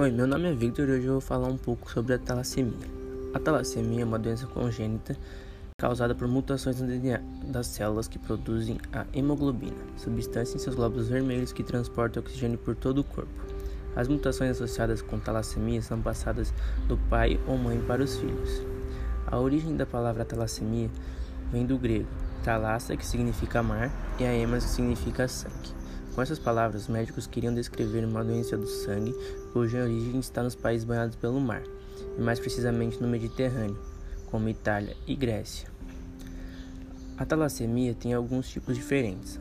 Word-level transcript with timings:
Oi, 0.00 0.12
meu 0.12 0.28
nome 0.28 0.48
é 0.48 0.54
Victor 0.54 0.88
e 0.88 0.92
hoje 0.92 1.06
eu 1.06 1.14
vou 1.14 1.20
falar 1.20 1.48
um 1.48 1.56
pouco 1.56 1.90
sobre 1.90 2.14
a 2.14 2.18
talassemia. 2.20 2.86
A 3.34 3.40
talassemia 3.40 4.02
é 4.02 4.04
uma 4.04 4.16
doença 4.16 4.46
congênita 4.46 5.16
causada 5.76 6.14
por 6.14 6.28
mutações 6.28 6.80
no 6.80 6.86
DNA 6.86 7.20
das 7.48 7.66
células 7.66 8.06
que 8.06 8.16
produzem 8.16 8.78
a 8.92 9.04
hemoglobina, 9.12 9.74
substância 9.96 10.54
em 10.54 10.60
seus 10.60 10.76
glóbulos 10.76 11.08
vermelhos 11.08 11.52
que 11.52 11.64
transporta 11.64 12.20
oxigênio 12.20 12.56
por 12.58 12.76
todo 12.76 12.98
o 12.98 13.04
corpo. 13.04 13.42
As 13.96 14.06
mutações 14.06 14.52
associadas 14.52 15.02
com 15.02 15.18
talassemia 15.18 15.82
são 15.82 16.00
passadas 16.00 16.54
do 16.86 16.96
pai 16.96 17.40
ou 17.48 17.58
mãe 17.58 17.80
para 17.80 18.00
os 18.00 18.18
filhos. 18.18 18.62
A 19.26 19.36
origem 19.36 19.76
da 19.76 19.84
palavra 19.84 20.24
talassemia 20.24 20.88
vem 21.50 21.66
do 21.66 21.76
grego 21.76 22.06
talassa, 22.44 22.96
que 22.96 23.04
significa 23.04 23.64
mar, 23.64 23.90
e 24.16 24.24
a 24.24 24.32
hemas, 24.32 24.64
que 24.64 24.70
significa 24.70 25.26
sangue. 25.26 25.74
Com 26.18 26.22
essas 26.22 26.40
palavras, 26.40 26.82
os 26.82 26.88
médicos 26.88 27.28
queriam 27.28 27.54
descrever 27.54 28.04
uma 28.04 28.24
doença 28.24 28.56
do 28.56 28.66
sangue 28.66 29.14
cuja 29.52 29.84
origem 29.84 30.18
está 30.18 30.42
nos 30.42 30.56
países 30.56 30.84
banhados 30.84 31.14
pelo 31.14 31.40
mar, 31.40 31.62
e 32.18 32.20
mais 32.20 32.40
precisamente 32.40 33.00
no 33.00 33.06
Mediterrâneo, 33.06 33.78
como 34.26 34.48
Itália 34.48 34.96
e 35.06 35.14
Grécia. 35.14 35.68
A 37.16 37.24
talassemia 37.24 37.94
tem 37.94 38.14
alguns 38.14 38.48
tipos 38.48 38.74
diferentes. 38.74 39.38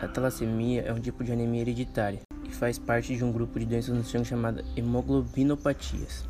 A 0.00 0.08
talassemia 0.08 0.84
é 0.86 0.92
um 0.94 0.98
tipo 0.98 1.22
de 1.22 1.32
anemia 1.32 1.60
hereditária 1.60 2.22
e 2.48 2.50
faz 2.50 2.78
parte 2.78 3.14
de 3.14 3.22
um 3.22 3.30
grupo 3.30 3.60
de 3.60 3.66
doenças 3.66 3.94
no 3.94 4.02
sangue 4.02 4.28
chamada 4.28 4.64
hemoglobinopatias. 4.74 6.24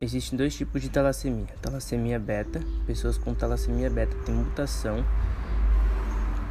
Existem 0.00 0.38
dois 0.38 0.54
tipos 0.56 0.80
de 0.80 0.88
talassemia: 0.88 1.54
talassemia 1.60 2.18
beta. 2.18 2.62
Pessoas 2.86 3.18
com 3.18 3.34
talassemia 3.34 3.90
beta 3.90 4.16
têm 4.24 4.34
mutação 4.34 5.04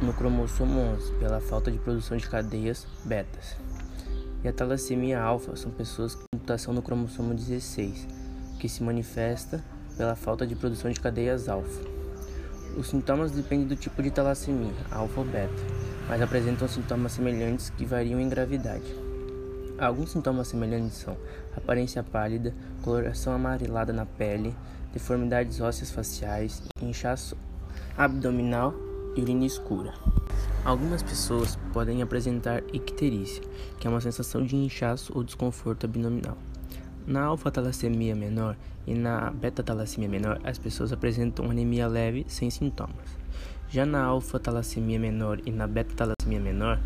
no 0.00 0.12
cromossomo 0.12 0.78
11 0.78 1.12
pela 1.14 1.40
falta 1.40 1.70
de 1.70 1.78
produção 1.78 2.16
de 2.16 2.28
cadeias 2.28 2.86
betas. 3.04 3.56
E 4.44 4.48
a 4.48 4.52
talassemia 4.52 5.20
alfa 5.20 5.56
são 5.56 5.70
pessoas 5.70 6.14
com 6.14 6.24
mutação 6.34 6.74
no 6.74 6.82
cromossomo 6.82 7.34
16, 7.34 8.06
que 8.60 8.68
se 8.68 8.82
manifesta 8.82 9.64
pela 9.96 10.14
falta 10.14 10.46
de 10.46 10.54
produção 10.54 10.90
de 10.90 11.00
cadeias 11.00 11.48
alfa. 11.48 11.80
Os 12.76 12.88
sintomas 12.88 13.30
dependem 13.30 13.66
do 13.66 13.74
tipo 13.74 14.02
de 14.02 14.10
talassemia, 14.10 14.74
alfa 14.90 15.20
ou 15.20 15.26
beta, 15.26 15.62
mas 16.08 16.20
apresentam 16.20 16.68
sintomas 16.68 17.12
semelhantes 17.12 17.70
que 17.70 17.86
variam 17.86 18.20
em 18.20 18.28
gravidade. 18.28 18.94
Alguns 19.78 20.10
sintomas 20.12 20.48
semelhantes 20.48 20.98
são 20.98 21.16
aparência 21.56 22.02
pálida, 22.02 22.54
coloração 22.82 23.32
amarelada 23.32 23.94
na 23.94 24.04
pele, 24.04 24.54
deformidades 24.92 25.60
ósseas 25.60 25.90
faciais, 25.90 26.62
inchaço 26.82 27.36
abdominal 27.96 28.74
urina 29.16 29.44
escura. 29.44 29.92
Algumas 30.64 31.02
pessoas 31.02 31.56
podem 31.72 32.02
apresentar 32.02 32.62
icterícia, 32.72 33.42
que 33.78 33.86
é 33.86 33.90
uma 33.90 34.00
sensação 34.00 34.44
de 34.44 34.56
inchaço 34.56 35.12
ou 35.14 35.22
desconforto 35.22 35.84
abdominal. 35.86 36.36
Na 37.06 37.22
alfa-talassemia 37.22 38.16
menor 38.16 38.56
e 38.84 38.94
na 38.94 39.30
beta-talassemia 39.30 40.08
menor, 40.08 40.40
as 40.42 40.58
pessoas 40.58 40.92
apresentam 40.92 41.48
anemia 41.48 41.86
leve 41.86 42.24
sem 42.28 42.50
sintomas. 42.50 43.16
Já 43.70 43.86
na 43.86 44.02
alfa-talassemia 44.04 44.98
menor 44.98 45.40
e 45.46 45.52
na 45.52 45.66
beta-talassemia 45.66 46.40
menor, 46.40 46.80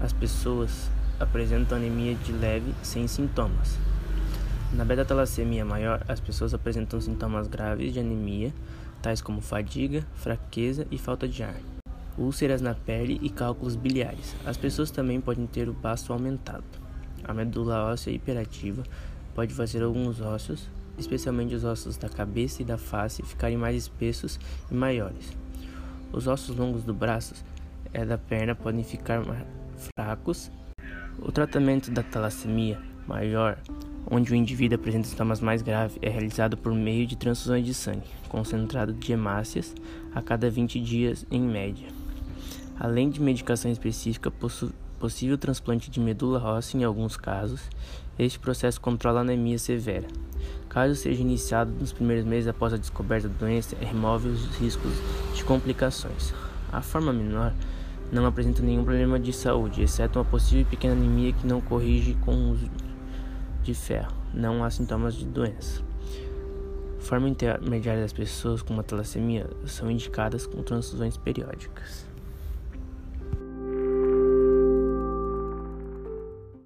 as 0.00 0.12
pessoas 0.12 0.88
apresentam 1.18 1.78
anemia 1.78 2.14
de 2.14 2.32
leve 2.32 2.72
sem 2.82 3.08
sintomas. 3.08 3.76
Na 4.70 4.84
beta-talassemia 4.84 5.64
maior, 5.64 6.04
as 6.06 6.20
pessoas 6.20 6.52
apresentam 6.52 7.00
sintomas 7.00 7.48
graves 7.48 7.90
de 7.90 8.00
anemia, 8.00 8.52
tais 9.00 9.22
como 9.22 9.40
fadiga, 9.40 10.06
fraqueza 10.14 10.86
e 10.90 10.98
falta 10.98 11.26
de 11.26 11.42
ar, 11.42 11.58
úlceras 12.18 12.60
na 12.60 12.74
pele 12.74 13.18
e 13.22 13.30
cálculos 13.30 13.76
biliares. 13.76 14.36
As 14.44 14.58
pessoas 14.58 14.90
também 14.90 15.22
podem 15.22 15.46
ter 15.46 15.70
o 15.70 15.72
baço 15.72 16.12
aumentado. 16.12 16.64
A 17.24 17.32
medula 17.32 17.84
óssea 17.84 18.10
hiperativa 18.10 18.82
pode 19.34 19.54
fazer 19.54 19.82
alguns 19.82 20.20
ossos, 20.20 20.68
especialmente 20.98 21.54
os 21.54 21.64
ossos 21.64 21.96
da 21.96 22.10
cabeça 22.10 22.60
e 22.60 22.64
da 22.64 22.76
face, 22.76 23.22
ficarem 23.22 23.56
mais 23.56 23.74
espessos 23.74 24.38
e 24.70 24.74
maiores. 24.74 25.34
Os 26.12 26.26
ossos 26.26 26.54
longos 26.54 26.84
do 26.84 26.92
braço 26.92 27.34
e 27.94 28.04
da 28.04 28.18
perna 28.18 28.54
podem 28.54 28.84
ficar 28.84 29.22
fracos. 29.96 30.50
O 31.18 31.32
tratamento 31.32 31.90
da 31.90 32.02
talassemia 32.02 32.78
maior 33.06 33.58
onde 34.10 34.32
o 34.32 34.36
indivíduo 34.36 34.76
apresenta 34.76 35.06
sintomas 35.06 35.40
mais 35.40 35.60
graves, 35.60 35.98
é 36.00 36.08
realizado 36.08 36.56
por 36.56 36.72
meio 36.72 37.06
de 37.06 37.16
transfusões 37.16 37.64
de 37.64 37.74
sangue, 37.74 38.08
concentrado 38.28 38.92
de 38.92 39.12
hemácias, 39.12 39.74
a 40.14 40.22
cada 40.22 40.48
20 40.48 40.80
dias 40.80 41.26
em 41.30 41.40
média. 41.40 41.88
Além 42.80 43.10
de 43.10 43.20
medicação 43.20 43.70
específica, 43.70 44.32
possível 44.98 45.36
transplante 45.36 45.90
de 45.90 46.00
medula 46.00 46.42
óssea 46.42 46.78
em 46.78 46.84
alguns 46.84 47.16
casos, 47.16 47.60
este 48.18 48.38
processo 48.38 48.80
controla 48.80 49.20
a 49.20 49.22
anemia 49.22 49.58
severa. 49.58 50.08
Caso 50.68 50.94
seja 50.94 51.20
iniciado 51.20 51.70
nos 51.78 51.92
primeiros 51.92 52.24
meses 52.24 52.48
após 52.48 52.72
a 52.72 52.78
descoberta 52.78 53.28
da 53.28 53.38
doença, 53.38 53.76
remove 53.80 54.28
os 54.28 54.44
riscos 54.56 54.92
de 55.34 55.44
complicações. 55.44 56.32
A 56.72 56.80
forma 56.80 57.12
menor 57.12 57.52
não 58.10 58.26
apresenta 58.26 58.62
nenhum 58.62 58.84
problema 58.84 59.18
de 59.18 59.32
saúde, 59.32 59.82
exceto 59.82 60.18
uma 60.18 60.24
possível 60.24 60.64
pequena 60.64 60.94
anemia 60.94 61.32
que 61.32 61.46
não 61.46 61.60
corrige 61.60 62.14
com 62.24 62.32
o 62.32 62.50
uso 62.52 62.87
de 63.68 63.74
ferro, 63.74 64.16
não 64.32 64.64
há 64.64 64.70
sintomas 64.70 65.14
de 65.14 65.26
doença. 65.26 65.82
Forma 67.00 67.28
intermediária 67.28 68.00
das 68.00 68.14
pessoas 68.14 68.62
com 68.62 68.72
uma 68.72 68.82
talassemia 68.82 69.46
são 69.66 69.90
indicadas 69.90 70.46
com 70.46 70.62
transfusões 70.62 71.18
periódicas. 71.18 72.07